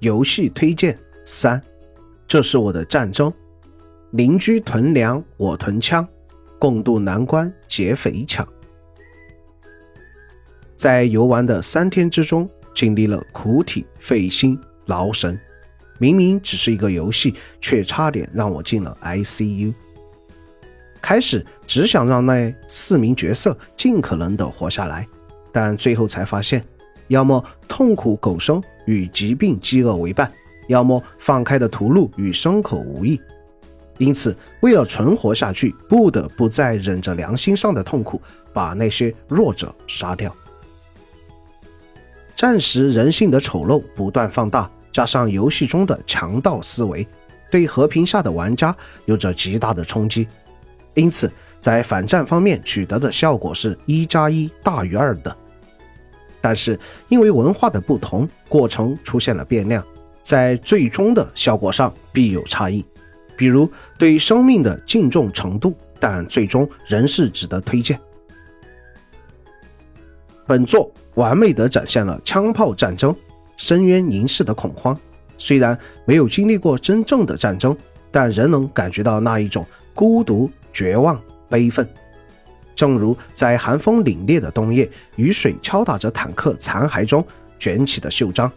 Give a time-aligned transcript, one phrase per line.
[0.00, 1.60] 游戏推荐三，
[2.26, 3.32] 这是我的战争。
[4.12, 6.06] 邻居囤粮，我囤枪，
[6.58, 8.46] 共度难关劫匪抢。
[10.76, 15.38] 在游玩的三天之中，经历了苦体、费心、劳神。
[15.98, 19.74] 明明只是一个游戏，却差点让我进了 ICU。
[21.02, 25.06] 开始只想让那四名角色尽可能的活下来，
[25.52, 26.64] 但最后才发现，
[27.08, 30.30] 要么痛苦苟生与疾病饥饿为伴，
[30.68, 33.20] 要么放开的屠戮与牲口无异。
[33.98, 38.22] 因此，为了存活下去，不得不再忍着良心上的痛苦，
[38.52, 40.32] 把那些弱者杀掉。
[42.36, 47.04] 战时人性的丑陋不断放大，加上游戏中的强盗思维，
[47.50, 48.72] 对和平下的玩家
[49.06, 50.28] 有着极大的冲击。
[50.94, 51.28] 因此，
[51.58, 55.36] 在反战方面取得的效果是一加一大于二的。
[56.40, 56.78] 但是，
[57.08, 59.84] 因为文化的不同，过程出现了变量，
[60.22, 62.84] 在最终的效果上必有差异。
[63.36, 67.98] 比如对生命的敬重程度，但最终仍是值得推荐。
[70.46, 73.14] 本作完美的展现了枪炮战争、
[73.56, 74.98] 深渊凝视的恐慌。
[75.36, 77.76] 虽然没有经历过真正的战争，
[78.10, 79.64] 但仍能感觉到那一种
[79.94, 81.88] 孤独、绝望、悲愤。
[82.78, 87.26] 正如在寒风凛冽的冬夜，雨水敲打着坦克残骸中
[87.58, 88.48] 卷起的袖章，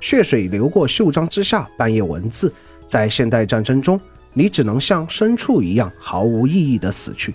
[0.00, 2.52] 血水流过袖章之下，半页文字。
[2.86, 3.98] 在现代战争中，
[4.34, 7.34] 你只能像牲畜一样毫无意义的死去。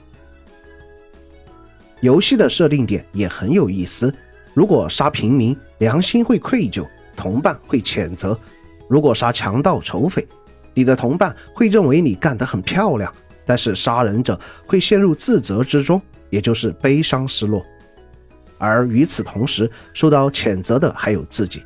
[2.01, 4.13] 游戏的设定点也很有意思。
[4.53, 8.37] 如果杀平民，良心会愧疚，同伴会谴责；
[8.87, 10.27] 如果杀强盗仇匪，
[10.75, 13.11] 你的同伴会认为你干得很漂亮，
[13.47, 15.99] 但是杀人者会陷入自责之中，
[16.29, 17.65] 也就是悲伤失落。
[18.57, 21.63] 而与此同时，受到谴责的还有自己。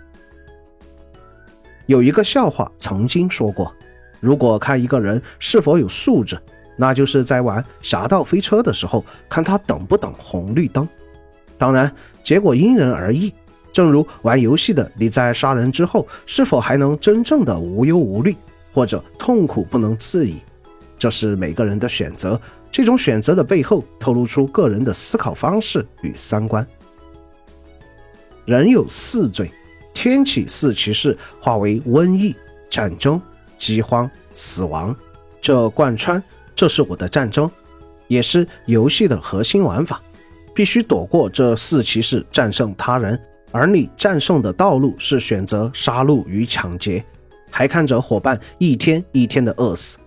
[1.86, 3.74] 有一个笑话曾经说过：
[4.20, 6.38] 如果看一个人是否有素质。
[6.76, 10.90] 那就是在玩《侠盗飞车》的时候，看他等不等红绿灯。
[11.56, 11.94] 当然，
[12.24, 13.32] 结果因人而异。
[13.72, 18.36] 正如玩游戏的，你在杀人之后，是否还能真正的无忧无虑，
[18.74, 20.40] 或者痛苦不能自已？
[20.98, 22.42] 这是每个人的选择。
[22.74, 26.66] 这种选择的背后，透露出个人的思考方式与三观。
[28.46, 29.52] 人有四罪：
[29.94, 32.36] 天启四骑士化为瘟疫、
[32.72, 33.22] 战争、
[33.60, 34.94] 饥荒、死亡，
[35.40, 36.22] 这贯穿。
[36.56, 37.50] 这是我的战争，
[38.08, 40.02] 也是游戏的核心玩法。
[40.56, 43.20] 必须躲过这四骑士，战胜他人。
[43.52, 47.04] 而你战胜的道路是选择杀戮与抢劫，
[47.52, 50.00] 还看着伙伴一天一天的饿死。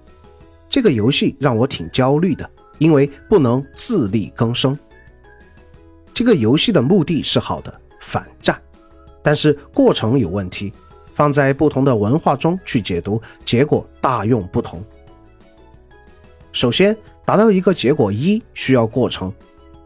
[0.69, 2.49] 这个游戏让我挺焦虑的，
[2.79, 4.79] 因为不能自力更生。
[6.15, 8.61] 这个游戏的目的是好的，反战，
[9.23, 10.73] 但是过程有问题。
[11.15, 14.85] 放在不同的文化中去解读，结果大用不同。
[16.53, 16.95] 首先，
[17.25, 19.33] 达到一个结果一需要过程，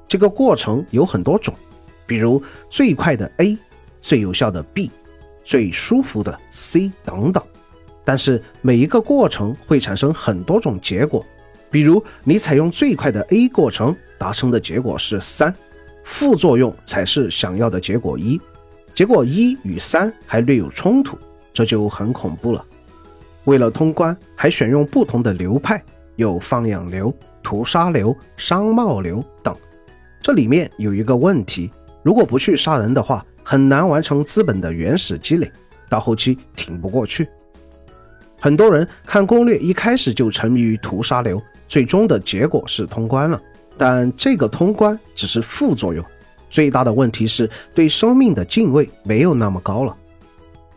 [0.08, 1.54] 这个过程有很多种，
[2.04, 3.56] 比如最快的 A、
[4.00, 4.90] 最有效的 B、
[5.44, 7.40] 最舒服的 C 等等。
[8.04, 11.24] 但是每一个过程会产生很多种结果，
[11.70, 15.54] 比如你采用最快的 A 过程，达成的结果是三，
[16.04, 18.40] 副作用才是想要的结果一，
[18.94, 21.16] 结果一与三还略有冲突，
[21.52, 22.64] 这就很恐怖了。
[23.44, 25.82] 为了通关，还选用不同的流派。
[26.16, 29.56] 有放养流、屠杀流、商贸流等，
[30.20, 31.70] 这里面有一个问题：
[32.02, 35.50] 如果不去杀人的话，很难完成资本的原始积累，
[35.88, 37.26] 到后期挺不过去。
[38.38, 43.40] 很多人看攻略一开始就沉迷于屠杀流，最终的结果是通关了，
[43.78, 46.04] 但这个通关只是副作用，
[46.50, 49.96] 最大的问题是对生命的敬畏没有那么高了。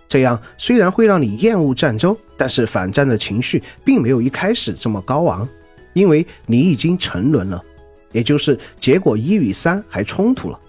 [0.07, 5.49] 这样虽然会让你厌恶战争，但是反战的情绪并没有一开始这么高昂，
[5.93, 7.59] 因为你已经沉沦了，
[8.11, 10.59] 也就是结果一与三还冲突了。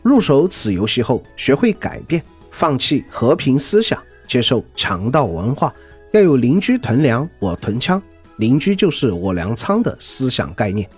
[0.00, 5.74] 入手此游戏后，学会改变，放弃和平思想，接受强盗文化，
[6.12, 8.02] 要有邻居囤粮，我囤枪，
[8.40, 10.88] 邻居就是我粮仓的思想概念。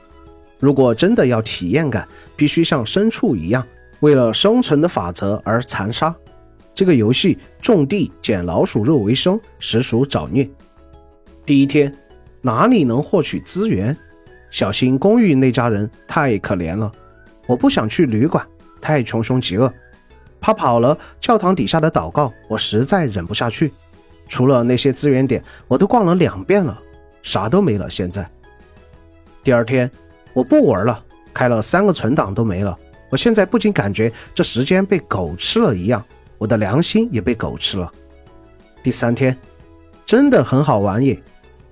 [0.60, 2.06] 如果真的要体验感，
[2.36, 3.66] 必须像牲畜一样，
[3.98, 6.14] 为了生存的法则而残杀。
[6.72, 10.48] 这个游戏种地捡老鼠肉为生，实属找虐。
[11.44, 11.92] 第一天，
[12.40, 13.94] 哪里能获取资源？
[14.52, 16.92] 小心公寓那家人太可怜了。
[17.48, 18.46] 我不想去旅馆，
[18.80, 19.72] 太穷凶极恶。
[20.40, 23.72] 怕跑了教堂底下的祷告，我实在忍不下去。
[24.28, 26.80] 除了那些资源点，我都逛了两遍了，
[27.22, 27.88] 啥都没了。
[27.90, 28.28] 现在，
[29.42, 29.90] 第二天
[30.32, 32.78] 我不玩了，开了三个存档都没了。
[33.08, 36.04] 我现在不仅感觉这时间被狗吃了一样。
[36.38, 37.92] 我的良心也被狗吃了。
[38.82, 39.38] 第三天，
[40.04, 41.22] 真的很好玩耶！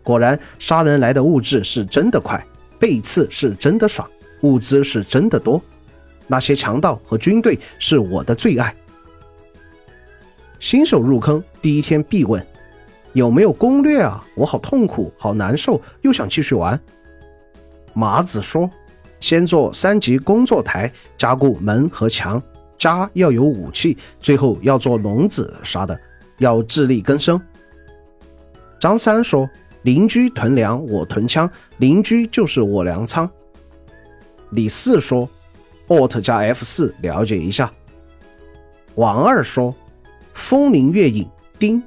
[0.02, 2.41] 果然，杀人来的物质是真的快，
[2.79, 4.08] 背刺是真的爽，
[4.43, 5.61] 物资是真的多。
[6.29, 8.73] 那些强盗和军队是我的最爱。
[10.61, 12.47] 新手入坑第一天必问：
[13.12, 14.25] 有没有攻略啊？
[14.35, 16.79] 我好痛苦，好难受，又想继续玩。
[17.93, 18.71] 麻子说：
[19.19, 22.43] 先做三级工作台，加固门和墙，
[22.79, 25.99] 家要有武器，最后要做笼子啥的，
[26.39, 27.41] 要自力更生。
[28.79, 29.49] 张三说：
[29.83, 33.29] 邻居囤粮，我囤枪，邻居就是我粮仓。
[34.51, 35.29] 李四说
[35.89, 37.73] ：Alt 加 F 四了解一下。
[38.95, 39.75] 王二说。
[40.33, 41.29] 风铃月影，
[41.59, 41.83] 丁。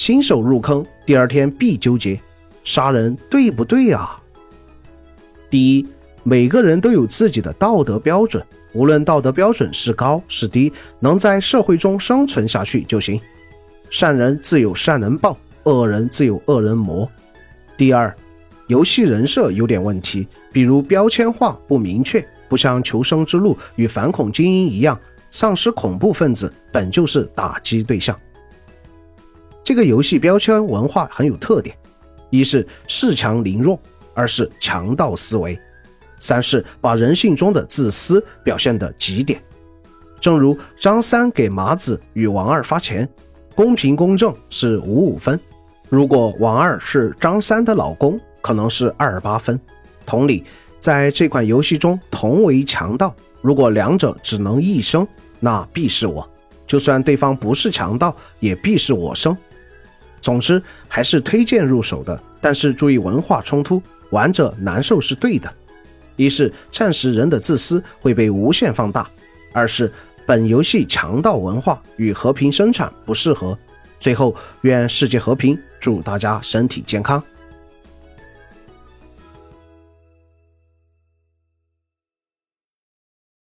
[0.00, 2.18] 新手入坑，第二天必纠结：
[2.64, 4.18] 杀人对不对啊？
[5.50, 5.86] 第一，
[6.22, 8.42] 每个人都有自己的道德标准，
[8.72, 13.20] 无论道德标准是高是低，能在社会中生存下去就行。
[13.90, 17.06] 善人自有善人报，恶人自有恶人磨。
[17.76, 18.16] 第二，
[18.68, 24.98] 游戏人设有点问题，比如标签化不明确，不像求生之路与反恐精英一样。
[25.30, 28.18] 丧尸恐怖分子本就是打击对象。
[29.70, 31.76] 这个游戏标签文化很有特点：
[32.28, 33.78] 一是恃强凌弱，
[34.14, 35.56] 二是强盗思维，
[36.18, 39.40] 三是把人性中的自私表现的极点。
[40.20, 43.08] 正如张三给麻子与王二发钱，
[43.54, 45.38] 公平公正是五五分；
[45.88, 49.56] 如果王二是张三的老公，可能是二八分。
[50.04, 50.42] 同理，
[50.80, 53.14] 在这款游戏中，同为强盗。
[53.40, 55.06] 如果两者只能一生，
[55.38, 56.28] 那必是我；
[56.66, 59.38] 就算对方不是强盗，也必是我生。
[60.20, 65.52] 总之，还是推荐入手的，但是注意文化冲突，玩着难受是对的。
[66.16, 69.02] 一是暂时人的自私会被无限放大；
[69.52, 69.90] 二是
[70.26, 73.58] 本游戏强盗文化与和平生产不适合。
[73.98, 77.22] 最后，愿世界和平，祝大家身体健康。